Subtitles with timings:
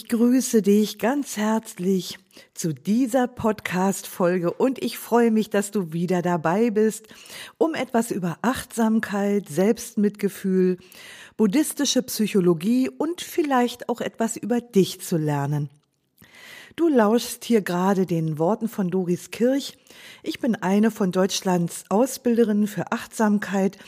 [0.00, 2.18] Ich grüße dich ganz herzlich
[2.54, 7.08] zu dieser Podcast-Folge und ich freue mich, dass du wieder dabei bist,
[7.58, 10.78] um etwas über Achtsamkeit, Selbstmitgefühl,
[11.36, 15.68] buddhistische Psychologie und vielleicht auch etwas über dich zu lernen.
[16.76, 19.78] Du lauschst hier gerade den Worten von Doris Kirch.
[20.22, 23.78] Ich bin eine von Deutschlands Ausbilderinnen für Achtsamkeit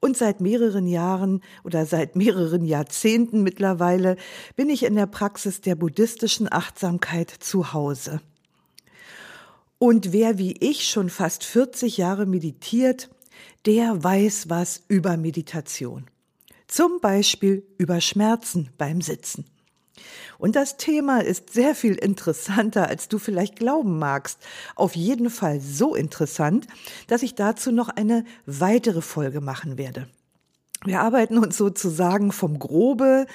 [0.00, 4.16] und seit mehreren Jahren oder seit mehreren Jahrzehnten mittlerweile
[4.56, 8.20] bin ich in der Praxis der buddhistischen Achtsamkeit zu Hause.
[9.78, 13.10] Und wer wie ich schon fast 40 Jahre meditiert,
[13.66, 16.06] der weiß was über Meditation.
[16.66, 19.44] Zum Beispiel über Schmerzen beim Sitzen.
[20.38, 24.38] Und das Thema ist sehr viel interessanter, als du vielleicht glauben magst.
[24.74, 26.66] Auf jeden Fall so interessant,
[27.06, 30.08] dass ich dazu noch eine weitere Folge machen werde.
[30.84, 33.26] Wir arbeiten uns sozusagen vom Grobe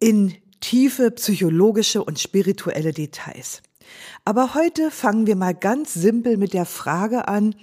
[0.00, 3.62] in tiefe psychologische und spirituelle Details.
[4.24, 7.54] Aber heute fangen wir mal ganz simpel mit der Frage an,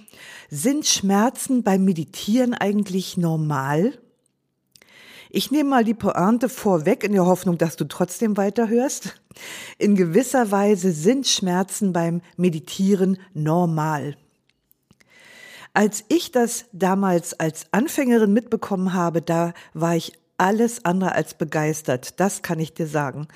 [0.50, 3.98] sind Schmerzen beim Meditieren eigentlich normal?
[5.36, 9.20] Ich nehme mal die Pointe vorweg in der Hoffnung, dass du trotzdem weiterhörst.
[9.76, 14.16] In gewisser Weise sind Schmerzen beim Meditieren normal.
[15.74, 22.18] Als ich das damals als Anfängerin mitbekommen habe, da war ich alles andere als begeistert,
[22.18, 23.28] das kann ich dir sagen.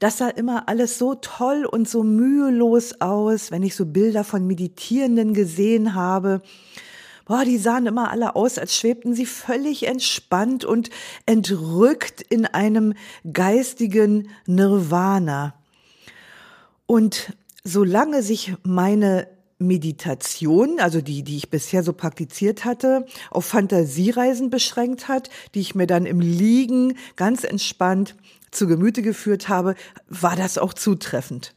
[0.00, 4.44] Das sah immer alles so toll und so mühelos aus, wenn ich so Bilder von
[4.44, 6.42] Meditierenden gesehen habe
[7.24, 10.90] boah, die sahen immer alle aus, als schwebten sie völlig entspannt und
[11.26, 12.94] entrückt in einem
[13.32, 15.54] geistigen Nirvana.
[16.86, 17.32] Und
[17.64, 19.26] solange sich meine
[19.58, 25.74] Meditation, also die, die ich bisher so praktiziert hatte, auf Fantasiereisen beschränkt hat, die ich
[25.74, 28.16] mir dann im Liegen ganz entspannt
[28.50, 29.74] zu Gemüte geführt habe,
[30.08, 31.54] war das auch zutreffend.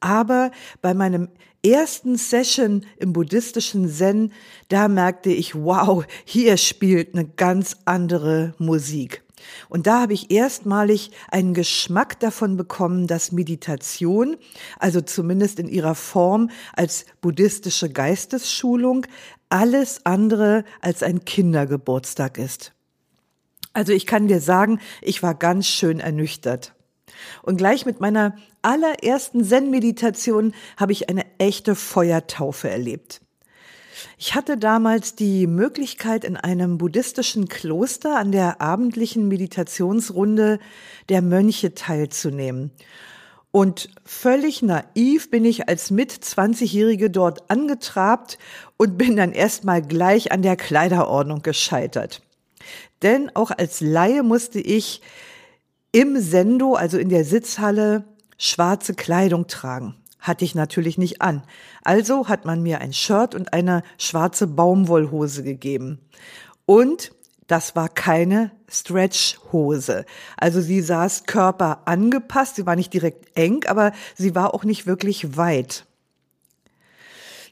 [0.00, 0.50] Aber
[0.82, 1.28] bei meinem
[1.64, 4.32] ersten Session im buddhistischen Zen,
[4.68, 9.22] da merkte ich, wow, hier spielt eine ganz andere Musik.
[9.68, 14.36] Und da habe ich erstmalig einen Geschmack davon bekommen, dass Meditation,
[14.78, 19.06] also zumindest in ihrer Form als buddhistische Geistesschulung,
[19.48, 22.72] alles andere als ein Kindergeburtstag ist.
[23.72, 26.73] Also ich kann dir sagen, ich war ganz schön ernüchtert.
[27.42, 33.20] Und gleich mit meiner allerersten Zen-Meditation habe ich eine echte Feuertaufe erlebt.
[34.18, 40.58] Ich hatte damals die Möglichkeit, in einem buddhistischen Kloster an der abendlichen Meditationsrunde
[41.08, 42.70] der Mönche teilzunehmen.
[43.50, 48.38] Und völlig naiv bin ich als mit 20-Jährige dort angetrabt
[48.76, 52.20] und bin dann erstmal gleich an der Kleiderordnung gescheitert.
[53.02, 55.02] Denn auch als Laie musste ich
[55.94, 58.02] im Sendo, also in der Sitzhalle,
[58.36, 59.94] schwarze Kleidung tragen.
[60.18, 61.44] Hatte ich natürlich nicht an.
[61.84, 66.00] Also hat man mir ein Shirt und eine schwarze Baumwollhose gegeben.
[66.66, 67.12] Und
[67.46, 70.04] das war keine Stretchhose.
[70.36, 74.88] Also sie saß Körper angepasst, sie war nicht direkt eng, aber sie war auch nicht
[74.88, 75.86] wirklich weit.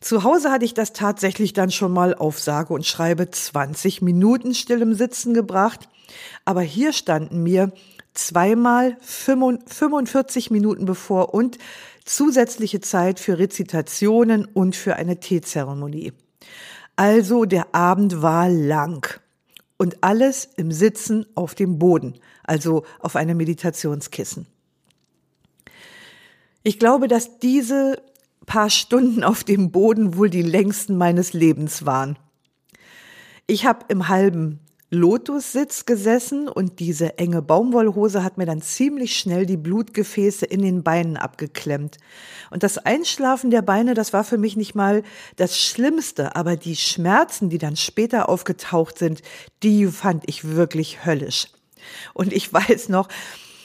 [0.00, 4.52] Zu Hause hatte ich das tatsächlich dann schon mal auf sage und schreibe 20 Minuten
[4.52, 5.88] still im Sitzen gebracht.
[6.44, 7.70] Aber hier standen mir
[8.14, 11.58] zweimal 45 Minuten bevor und
[12.04, 16.12] zusätzliche Zeit für Rezitationen und für eine Teezeremonie.
[16.96, 19.20] Also der Abend war lang
[19.78, 24.46] und alles im Sitzen auf dem Boden, also auf einem Meditationskissen.
[26.62, 28.00] Ich glaube, dass diese
[28.46, 32.18] paar Stunden auf dem Boden wohl die längsten meines Lebens waren.
[33.46, 34.60] Ich habe im halben
[34.94, 40.82] Lotussitz gesessen und diese enge Baumwollhose hat mir dann ziemlich schnell die Blutgefäße in den
[40.82, 41.96] Beinen abgeklemmt.
[42.50, 45.02] Und das Einschlafen der Beine, das war für mich nicht mal
[45.36, 49.22] das Schlimmste, aber die Schmerzen, die dann später aufgetaucht sind,
[49.62, 51.46] die fand ich wirklich höllisch.
[52.12, 53.08] Und ich weiß noch,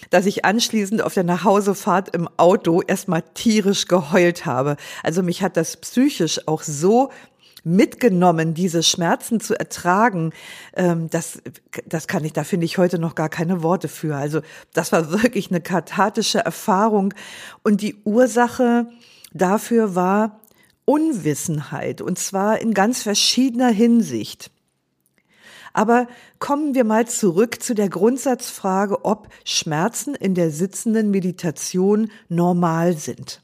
[0.10, 4.78] dass ich anschließend auf der Nachhausefahrt im Auto erstmal tierisch geheult habe.
[5.04, 7.12] Also mich hat das psychisch auch so
[7.64, 10.32] mitgenommen, diese Schmerzen zu ertragen,
[10.76, 11.42] ähm, das,
[11.86, 14.16] das kann ich, da finde ich heute noch gar keine Worte für.
[14.16, 14.42] Also
[14.74, 17.14] das war wirklich eine kathartische Erfahrung.
[17.64, 18.88] Und die Ursache
[19.34, 20.40] dafür war
[20.86, 24.52] Unwissenheit, und zwar in ganz verschiedener Hinsicht.
[25.74, 26.08] Aber
[26.40, 33.44] kommen wir mal zurück zu der Grundsatzfrage, ob Schmerzen in der sitzenden Meditation normal sind.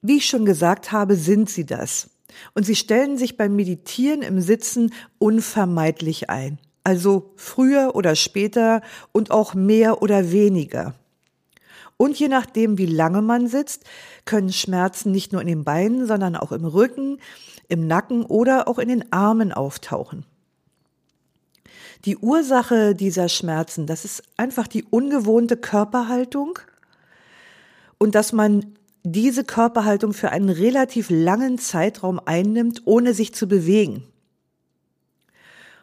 [0.00, 2.08] Wie ich schon gesagt habe, sind sie das.
[2.54, 6.58] Und sie stellen sich beim Meditieren im Sitzen unvermeidlich ein.
[6.84, 8.82] Also früher oder später
[9.12, 10.94] und auch mehr oder weniger.
[11.96, 13.84] Und je nachdem, wie lange man sitzt,
[14.24, 17.18] können Schmerzen nicht nur in den Beinen, sondern auch im Rücken,
[17.68, 20.26] im Nacken oder auch in den Armen auftauchen.
[22.04, 26.58] Die Ursache dieser Schmerzen, das ist einfach die ungewohnte Körperhaltung
[27.98, 34.04] und dass man diese Körperhaltung für einen relativ langen Zeitraum einnimmt, ohne sich zu bewegen.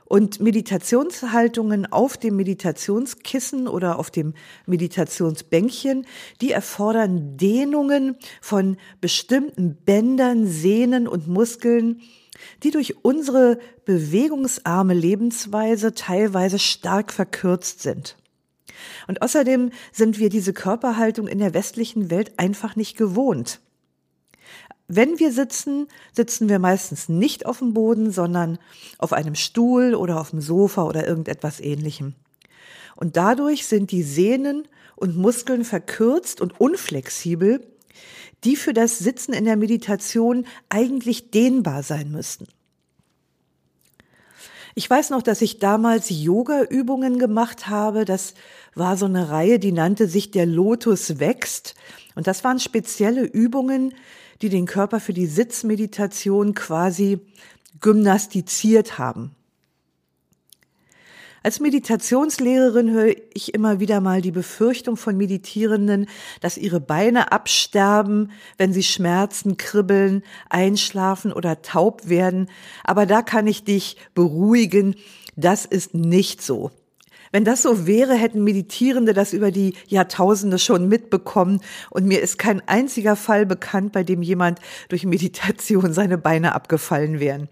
[0.06, 4.34] Und Meditationshaltungen auf dem Meditationskissen oder auf dem
[4.66, 6.08] Meditationsbänkchen,
[6.42, 12.02] die erfordern Dehnungen von bestimmten Bändern, Sehnen und Muskeln,
[12.64, 18.16] die durch unsere bewegungsarme Lebensweise teilweise stark verkürzt sind.
[19.08, 23.60] Und außerdem sind wir diese Körperhaltung in der westlichen Welt einfach nicht gewohnt.
[24.88, 28.58] Wenn wir sitzen, sitzen wir meistens nicht auf dem Boden, sondern
[28.98, 32.16] auf einem Stuhl oder auf dem Sofa oder irgendetwas ähnlichem.
[32.96, 37.66] Und dadurch sind die Sehnen und Muskeln verkürzt und unflexibel,
[38.44, 42.48] die für das Sitzen in der Meditation eigentlich dehnbar sein müssten.
[44.76, 48.06] Ich weiß noch, dass ich damals Yoga-Übungen gemacht habe.
[48.06, 48.34] Das
[48.76, 51.76] war so eine Reihe, die nannte sich der Lotus wächst.
[52.16, 53.94] Und das waren spezielle Übungen,
[54.42, 57.20] die den Körper für die Sitzmeditation quasi
[57.82, 59.36] gymnastiziert haben.
[61.50, 66.06] Als Meditationslehrerin höre ich immer wieder mal die Befürchtung von Meditierenden,
[66.42, 68.30] dass ihre Beine absterben,
[68.60, 72.52] wenn sie schmerzen, kribbeln, einschlafen oder taub werden.
[72.84, 74.94] Aber da kann ich dich beruhigen,
[75.38, 76.70] das ist nicht so.
[77.32, 82.38] Wenn das so wäre, hätten Meditierende das über die Jahrtausende schon mitbekommen und mir ist
[82.38, 87.50] kein einziger Fall bekannt, bei dem jemand durch Meditation seine Beine abgefallen wären.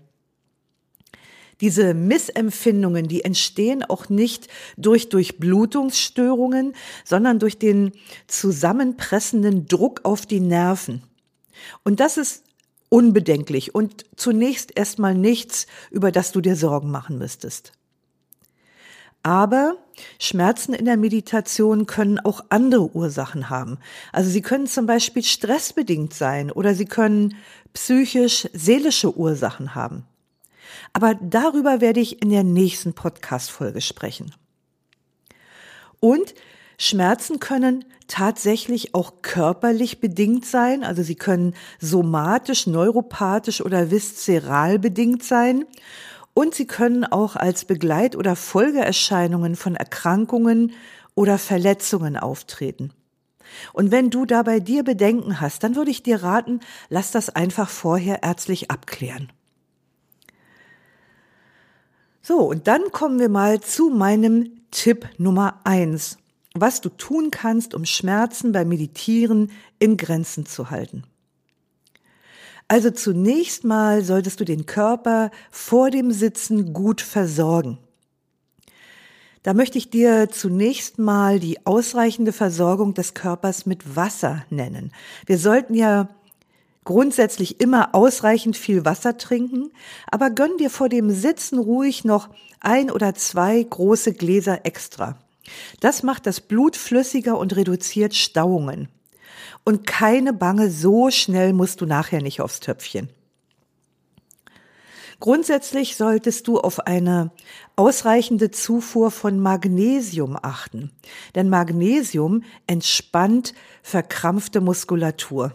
[1.61, 6.73] Diese Missempfindungen, die entstehen auch nicht durch Durchblutungsstörungen,
[7.03, 7.93] sondern durch den
[8.27, 11.01] zusammenpressenden Druck auf die Nerven.
[11.83, 12.43] Und das ist
[12.89, 17.73] unbedenklich und zunächst erstmal nichts, über das du dir Sorgen machen müsstest.
[19.23, 19.75] Aber
[20.19, 23.77] Schmerzen in der Meditation können auch andere Ursachen haben.
[24.13, 27.35] Also sie können zum Beispiel stressbedingt sein oder sie können
[27.73, 30.05] psychisch-seelische Ursachen haben.
[30.93, 34.33] Aber darüber werde ich in der nächsten Podcast-Folge sprechen.
[35.99, 36.33] Und
[36.77, 45.23] Schmerzen können tatsächlich auch körperlich bedingt sein, also sie können somatisch, neuropathisch oder viszeral bedingt
[45.23, 45.65] sein
[46.33, 50.73] und sie können auch als Begleit- oder Folgeerscheinungen von Erkrankungen
[51.15, 52.93] oder Verletzungen auftreten.
[53.73, 56.59] Und wenn du da bei dir Bedenken hast, dann würde ich dir raten,
[56.89, 59.31] lass das einfach vorher ärztlich abklären.
[62.27, 66.17] So, und dann kommen wir mal zu meinem Tipp Nummer eins,
[66.53, 71.05] was du tun kannst, um Schmerzen beim Meditieren in Grenzen zu halten.
[72.67, 77.77] Also zunächst mal solltest du den Körper vor dem Sitzen gut versorgen.
[79.43, 84.91] Da möchte ich dir zunächst mal die ausreichende Versorgung des Körpers mit Wasser nennen.
[85.25, 86.09] Wir sollten ja
[86.87, 89.71] grundsätzlich immer ausreichend viel Wasser trinken,
[90.09, 92.29] aber gönn dir vor dem Sitzen ruhig noch
[92.61, 95.19] ein oder zwei große Gläser extra.
[95.81, 98.87] Das macht das Blut flüssiger und reduziert Stauungen.
[99.65, 103.09] Und keine Bange, so schnell musst du nachher nicht aufs Töpfchen.
[105.19, 107.31] Grundsätzlich solltest du auf eine
[107.75, 110.91] ausreichende Zufuhr von Magnesium achten,
[111.35, 113.53] denn Magnesium entspannt
[113.83, 115.53] verkrampfte Muskulatur.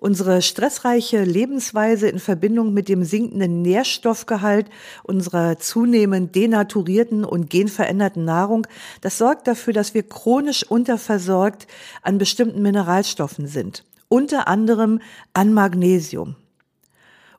[0.00, 4.66] Unsere stressreiche Lebensweise in Verbindung mit dem sinkenden Nährstoffgehalt
[5.02, 8.68] unserer zunehmend denaturierten und genveränderten Nahrung,
[9.00, 11.66] das sorgt dafür, dass wir chronisch unterversorgt
[12.02, 15.00] an bestimmten Mineralstoffen sind, unter anderem
[15.32, 16.36] an Magnesium.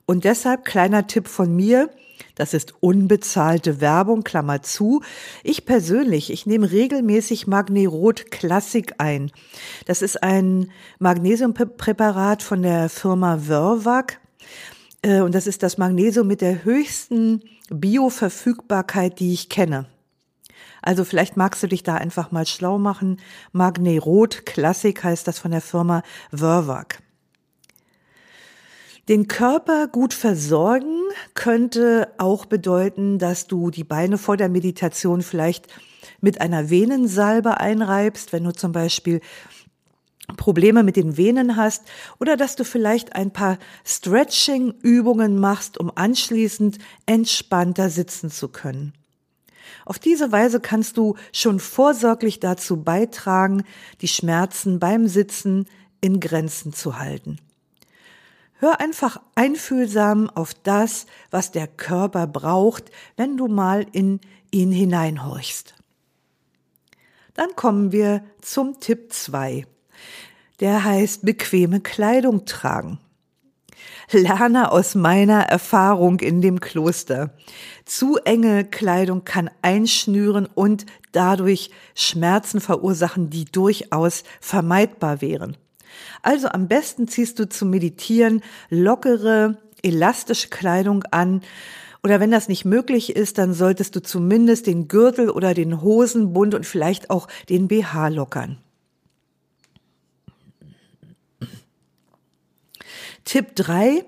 [0.04, 1.88] Und deshalb kleiner Tipp von mir,
[2.34, 5.02] das ist unbezahlte Werbung, Klammer zu.
[5.42, 9.30] Ich persönlich, ich nehme regelmäßig Magnerot Classic ein.
[9.86, 14.20] Das ist ein Magnesiumpräparat von der Firma Vervac.
[15.02, 19.86] Äh, und das ist das Magnesium mit der höchsten Bioverfügbarkeit, die ich kenne.
[20.82, 23.20] Also vielleicht magst du dich da einfach mal schlau machen.
[23.52, 27.02] Magnerot Classic heißt das von der Firma Verwag.
[29.08, 31.00] Den Körper gut versorgen
[31.34, 35.66] könnte auch bedeuten, dass du die Beine vor der Meditation vielleicht
[36.20, 39.20] mit einer Venensalbe einreibst, wenn du zum Beispiel
[40.36, 41.84] Probleme mit den Venen hast
[42.20, 48.92] oder dass du vielleicht ein paar Stretching-Übungen machst, um anschließend entspannter sitzen zu können.
[49.84, 53.64] Auf diese Weise kannst du schon vorsorglich dazu beitragen,
[54.00, 55.66] die Schmerzen beim Sitzen
[56.00, 57.38] in Grenzen zu halten.
[58.60, 65.74] Hör einfach einfühlsam auf das, was der Körper braucht, wenn du mal in ihn hineinhorchst.
[67.32, 69.64] Dann kommen wir zum Tipp 2.
[70.60, 72.98] Der heißt bequeme Kleidung tragen.
[74.10, 77.32] Lerne aus meiner Erfahrung in dem Kloster.
[77.86, 85.56] Zu enge Kleidung kann einschnüren und dadurch Schmerzen verursachen, die durchaus vermeidbar wären.
[86.22, 91.42] Also am besten ziehst du zum Meditieren lockere, elastische Kleidung an.
[92.02, 96.54] Oder wenn das nicht möglich ist, dann solltest du zumindest den Gürtel oder den Hosenbund
[96.54, 98.58] und vielleicht auch den BH lockern.
[103.24, 104.04] Tipp drei: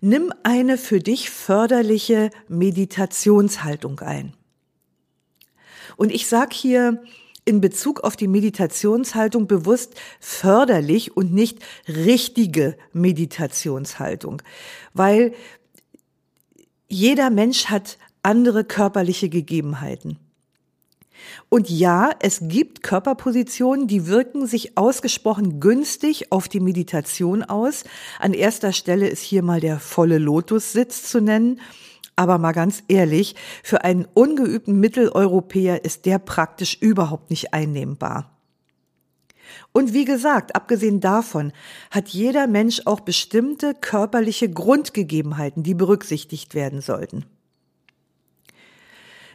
[0.00, 4.32] Nimm eine für dich förderliche Meditationshaltung ein.
[5.96, 7.02] Und ich sag hier
[7.46, 14.42] in Bezug auf die Meditationshaltung bewusst förderlich und nicht richtige Meditationshaltung,
[14.92, 15.32] weil
[16.88, 20.18] jeder Mensch hat andere körperliche Gegebenheiten.
[21.48, 27.84] Und ja, es gibt Körperpositionen, die wirken sich ausgesprochen günstig auf die Meditation aus.
[28.18, 31.60] An erster Stelle ist hier mal der volle Lotussitz zu nennen.
[32.16, 38.32] Aber mal ganz ehrlich, für einen ungeübten Mitteleuropäer ist der praktisch überhaupt nicht einnehmbar.
[39.72, 41.52] Und wie gesagt, abgesehen davon
[41.90, 47.26] hat jeder Mensch auch bestimmte körperliche Grundgegebenheiten, die berücksichtigt werden sollten.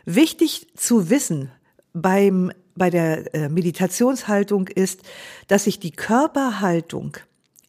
[0.05, 1.51] Wichtig zu wissen
[1.93, 5.01] beim, bei der äh, Meditationshaltung ist,
[5.47, 7.17] dass sich die Körperhaltung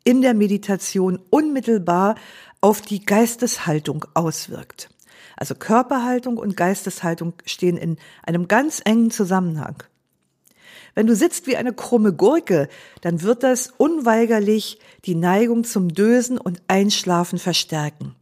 [0.04, 2.14] in der Meditation unmittelbar
[2.60, 4.88] auf die Geisteshaltung auswirkt.
[5.42, 9.82] Also Körperhaltung und Geisteshaltung stehen in einem ganz engen Zusammenhang.
[10.94, 12.68] Wenn du sitzt wie eine krumme Gurke,
[13.00, 18.14] dann wird das unweigerlich die Neigung zum Dösen und Einschlafen verstärken.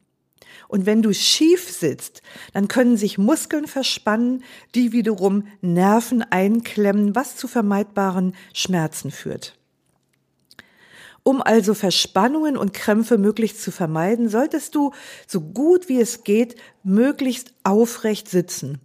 [0.66, 2.22] Und wenn du schief sitzt,
[2.54, 4.42] dann können sich Muskeln verspannen,
[4.74, 9.59] die wiederum Nerven einklemmen, was zu vermeidbaren Schmerzen führt.
[11.22, 14.92] Um also Verspannungen und Krämpfe möglichst zu vermeiden, solltest du
[15.26, 18.80] so gut wie es geht möglichst aufrecht sitzen.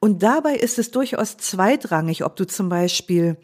[0.00, 3.36] Und dabei ist es durchaus zweitrangig, ob du zum Beispiel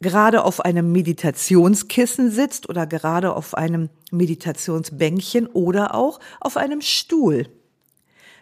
[0.00, 7.48] gerade auf einem Meditationskissen sitzt oder gerade auf einem Meditationsbänkchen oder auch auf einem Stuhl.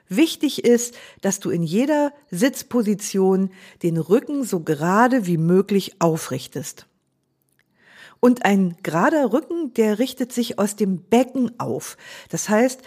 [0.09, 3.51] Wichtig ist, dass du in jeder Sitzposition
[3.83, 6.87] den Rücken so gerade wie möglich aufrichtest.
[8.25, 11.97] Und ein gerader Rücken, der richtet sich aus dem Becken auf.
[12.29, 12.81] Das heißt,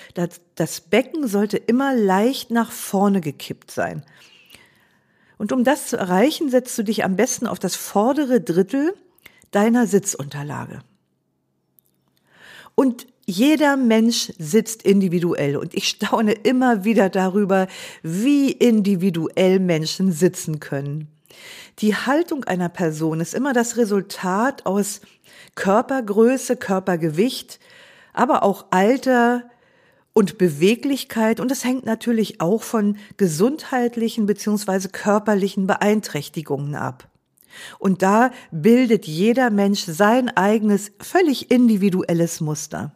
[0.56, 4.06] das Becken sollte immer leicht nach vorne gekippt sein.
[5.38, 8.94] Und um das zu erreichen, setzt du dich am besten auf das vordere Drittel
[9.52, 10.80] deiner Sitzunterlage.
[12.74, 17.68] Und jeder Mensch sitzt individuell und ich staune immer wieder darüber,
[18.04, 21.10] wie individuell Menschen sitzen können.
[21.80, 25.02] Die Haltung einer Person ist immer das Resultat aus
[25.56, 27.60] Körpergröße, Körpergewicht,
[28.14, 29.50] aber auch Alter
[30.14, 37.10] und Beweglichkeit und es hängt natürlich auch von gesundheitlichen beziehungsweise körperlichen Beeinträchtigungen ab.
[37.80, 42.94] Und da bildet jeder Mensch sein eigenes, völlig individuelles Muster.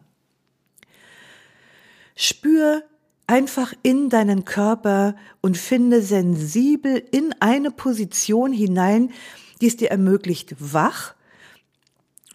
[2.16, 2.82] Spür
[3.30, 9.12] einfach in deinen Körper und finde sensibel in eine Position hinein,
[9.60, 11.14] die es dir ermöglicht, wach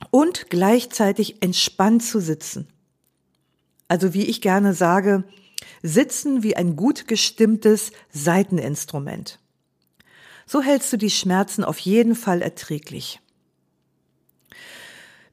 [0.09, 2.69] und gleichzeitig entspannt zu sitzen.
[3.89, 5.25] Also wie ich gerne sage,
[5.83, 9.39] sitzen wie ein gut gestimmtes Seiteninstrument.
[10.45, 13.19] So hältst du die Schmerzen auf jeden Fall erträglich.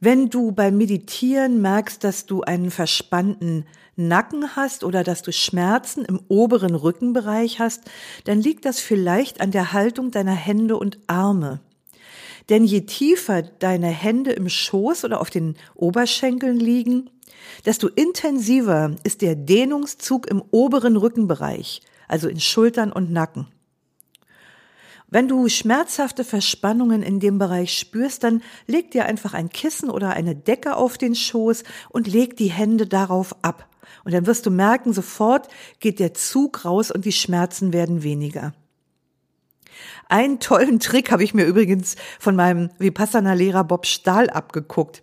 [0.00, 3.64] Wenn du beim Meditieren merkst, dass du einen verspannten
[3.96, 7.82] Nacken hast oder dass du Schmerzen im oberen Rückenbereich hast,
[8.24, 11.60] dann liegt das vielleicht an der Haltung deiner Hände und Arme.
[12.48, 17.10] Denn je tiefer deine Hände im Schoß oder auf den Oberschenkeln liegen,
[17.64, 23.46] desto intensiver ist der Dehnungszug im oberen Rückenbereich, also in Schultern und Nacken.
[25.08, 30.14] Wenn du schmerzhafte Verspannungen in dem Bereich spürst, dann leg dir einfach ein Kissen oder
[30.14, 33.68] eine Decke auf den Schoß und leg die Hände darauf ab.
[34.04, 35.48] Und dann wirst du merken, sofort
[35.80, 38.52] geht der Zug raus und die Schmerzen werden weniger.
[40.08, 45.02] Einen tollen Trick habe ich mir übrigens von meinem Vipassana-Lehrer Bob Stahl abgeguckt.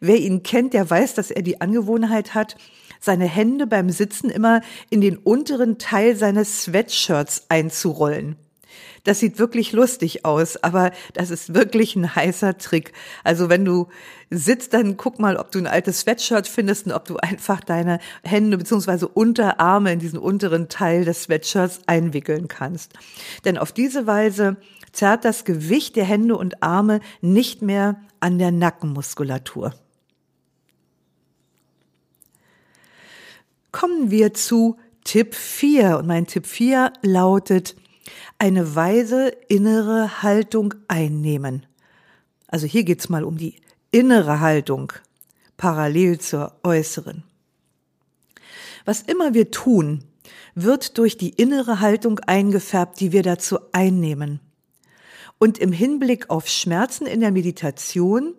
[0.00, 2.56] Wer ihn kennt, der weiß, dass er die Angewohnheit hat,
[3.00, 4.60] seine Hände beim Sitzen immer
[4.90, 8.36] in den unteren Teil seines Sweatshirts einzurollen.
[9.04, 12.92] Das sieht wirklich lustig aus, aber das ist wirklich ein heißer Trick.
[13.24, 13.88] Also wenn du
[14.30, 17.98] sitzt, dann guck mal, ob du ein altes Sweatshirt findest und ob du einfach deine
[18.22, 19.06] Hände bzw.
[19.12, 22.92] Unterarme in diesen unteren Teil des Sweatshirts einwickeln kannst.
[23.44, 24.56] Denn auf diese Weise
[24.92, 29.74] zerrt das Gewicht der Hände und Arme nicht mehr an der Nackenmuskulatur.
[33.72, 37.76] Kommen wir zu Tipp 4 und mein Tipp 4 lautet,
[38.38, 41.66] eine weise innere Haltung einnehmen.
[42.46, 43.56] Also hier geht's mal um die
[43.90, 44.92] innere Haltung
[45.56, 47.22] parallel zur äußeren.
[48.84, 50.04] Was immer wir tun,
[50.54, 54.40] wird durch die innere Haltung eingefärbt, die wir dazu einnehmen.
[55.38, 58.34] Und im Hinblick auf Schmerzen in der Meditation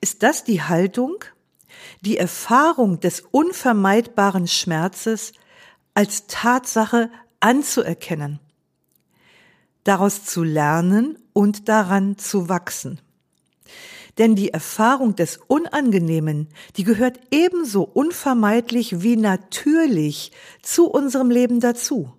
[0.00, 1.24] ist das die Haltung,
[2.00, 5.32] die Erfahrung des unvermeidbaren Schmerzes
[5.94, 8.40] als Tatsache anzuerkennen
[9.88, 13.00] daraus zu lernen und daran zu wachsen.
[14.18, 22.12] Denn die Erfahrung des Unangenehmen, die gehört ebenso unvermeidlich wie natürlich zu unserem Leben dazu.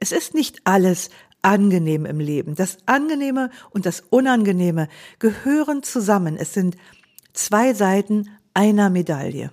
[0.00, 1.10] Es ist nicht alles
[1.42, 2.54] angenehm im Leben.
[2.54, 4.88] Das Angenehme und das Unangenehme
[5.18, 6.36] gehören zusammen.
[6.36, 6.76] Es sind
[7.32, 9.50] zwei Seiten einer Medaille.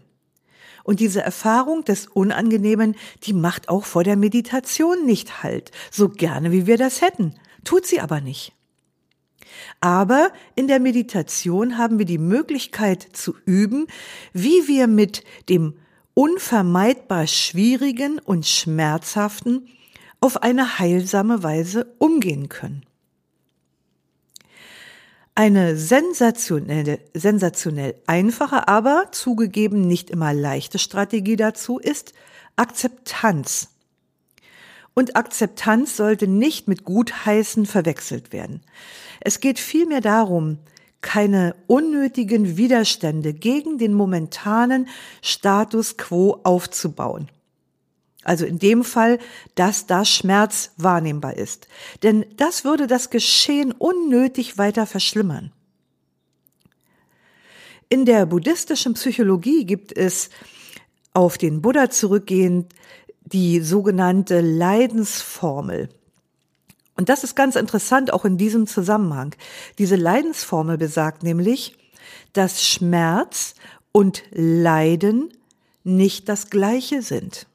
[0.85, 6.51] Und diese Erfahrung des Unangenehmen, die macht auch vor der Meditation nicht halt, so gerne
[6.51, 8.53] wie wir das hätten, tut sie aber nicht.
[9.81, 13.87] Aber in der Meditation haben wir die Möglichkeit zu üben,
[14.31, 15.73] wie wir mit dem
[16.13, 19.67] unvermeidbar Schwierigen und Schmerzhaften
[20.21, 22.85] auf eine heilsame Weise umgehen können.
[25.37, 32.13] Eine sensationelle, sensationell einfache, aber zugegeben nicht immer leichte Strategie dazu ist
[32.55, 33.67] Akzeptanz.
[34.93, 38.61] Und Akzeptanz sollte nicht mit Gutheißen verwechselt werden.
[39.19, 40.57] Es geht vielmehr darum,
[41.01, 44.87] keine unnötigen Widerstände gegen den momentanen
[45.21, 47.29] Status quo aufzubauen.
[48.25, 49.19] Also in dem Fall,
[49.53, 51.67] dass da Schmerz wahrnehmbar ist.
[52.03, 55.53] Denn das würde das Geschehen unnötig weiter verschlimmern.
[57.87, 60.31] In der buddhistischen Psychologie gibt es
[61.13, 62.73] auf den Buddha zurückgehend
[63.23, 65.89] die sogenannte Leidensformel.
[66.95, 69.35] Und das ist ganz interessant auch in diesem Zusammenhang.
[69.77, 71.77] Diese Leidensformel besagt nämlich,
[72.33, 73.53] dass Schmerz
[73.91, 75.31] und Leiden
[75.83, 77.47] nicht das gleiche sind.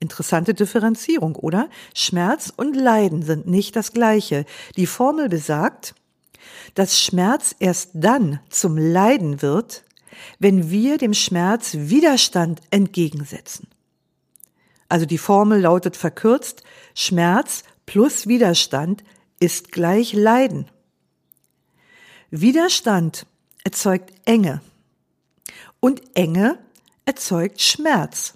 [0.00, 1.68] Interessante Differenzierung, oder?
[1.94, 4.46] Schmerz und Leiden sind nicht das gleiche.
[4.76, 5.94] Die Formel besagt,
[6.74, 9.84] dass Schmerz erst dann zum Leiden wird,
[10.38, 13.68] wenn wir dem Schmerz Widerstand entgegensetzen.
[14.88, 16.62] Also die Formel lautet verkürzt,
[16.94, 19.04] Schmerz plus Widerstand
[19.38, 20.66] ist gleich Leiden.
[22.30, 23.26] Widerstand
[23.64, 24.62] erzeugt Enge
[25.78, 26.58] und Enge
[27.04, 28.34] erzeugt Schmerz.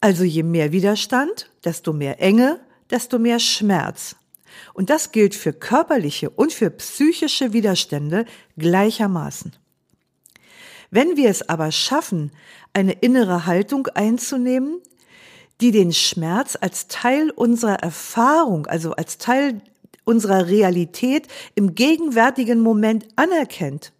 [0.00, 4.16] Also je mehr Widerstand, desto mehr Enge, desto mehr Schmerz.
[4.74, 8.24] Und das gilt für körperliche und für psychische Widerstände
[8.56, 9.56] gleichermaßen.
[10.90, 12.30] Wenn wir es aber schaffen,
[12.72, 14.80] eine innere Haltung einzunehmen,
[15.60, 19.62] die den Schmerz als Teil unserer Erfahrung, also als Teil
[20.04, 23.92] unserer Realität im gegenwärtigen Moment anerkennt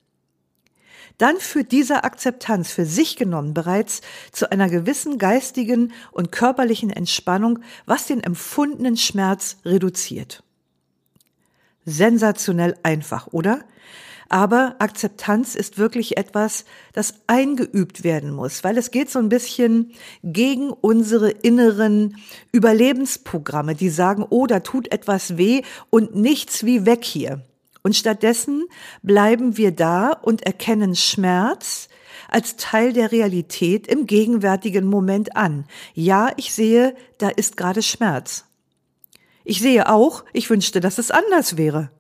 [1.19, 4.03] dann führt diese Akzeptanz für sich genommen bereits
[4.33, 10.43] zu einer gewissen geistigen und körperlichen Entspannung, was den empfundenen Schmerz reduziert.
[11.85, 13.61] Sensationell einfach, oder?
[14.29, 19.93] Aber Akzeptanz ist wirklich etwas, das eingeübt werden muss, weil es geht so ein bisschen
[20.25, 22.17] gegen unsere inneren
[22.51, 27.43] Überlebensprogramme, die sagen, oh, da tut etwas weh und nichts wie weg hier.
[27.87, 28.65] Und stattdessen
[29.05, 31.89] bleiben wir da und erkennen Schmerz
[32.29, 35.67] als Teil der Realität im gegenwärtigen Moment an.
[35.95, 38.45] Ja, ich sehe, da ist gerade Schmerz.
[39.45, 41.93] Ich sehe auch, ich wünschte, dass es anders wäre.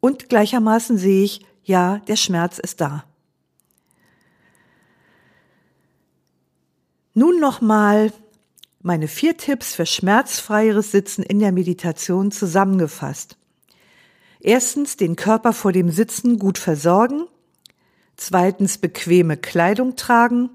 [0.00, 3.04] Und gleichermaßen sehe ich, ja, der Schmerz ist da.
[7.12, 8.14] Nun nochmal
[8.80, 13.36] meine vier Tipps für schmerzfreieres Sitzen in der Meditation zusammengefasst.
[14.46, 17.24] Erstens den Körper vor dem Sitzen gut versorgen.
[18.16, 20.50] Zweitens bequeme Kleidung tragen.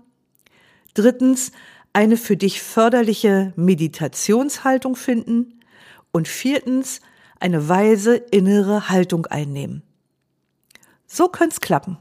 [0.93, 1.51] Drittens
[1.91, 5.59] eine für dich förderliche Meditationshaltung finden.
[6.13, 7.01] Und viertens
[7.41, 9.83] eine weise innere Haltung einnehmen.
[11.05, 11.97] So könnte es klappen.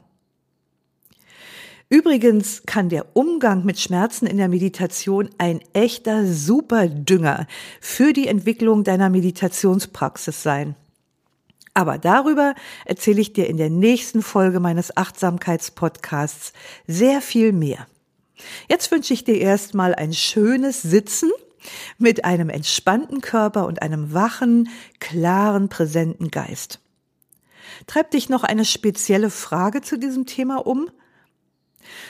[1.89, 7.47] Übrigens kann der Umgang mit Schmerzen in der Meditation ein echter Superdünger
[7.81, 10.77] für die Entwicklung deiner Meditationspraxis sein.
[11.73, 12.53] Aber darüber
[12.85, 16.53] erzähle ich dir in der nächsten Folge meines Achtsamkeitspodcasts
[16.85, 17.87] sehr viel mehr.
[18.69, 21.31] Jetzt wünsche ich dir erstmal ein schönes Sitzen
[21.97, 26.79] mit einem entspannten Körper und einem wachen, klaren, präsenten Geist.
[27.87, 30.89] Treibt dich noch eine spezielle Frage zu diesem Thema um?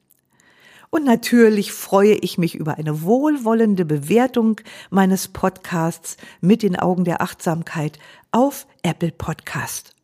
[0.92, 7.22] Und natürlich freue ich mich über eine wohlwollende Bewertung meines Podcasts mit den Augen der
[7.22, 7.98] Achtsamkeit
[8.32, 9.96] auf Apple Podcast.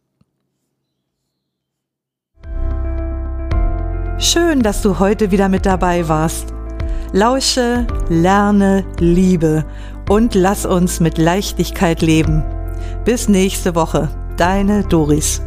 [4.20, 6.57] Schön, dass du heute wieder mit dabei warst.
[7.14, 9.66] Lausche, lerne, liebe
[10.10, 12.44] und lass uns mit Leichtigkeit leben.
[13.06, 15.42] Bis nächste Woche, deine Doris.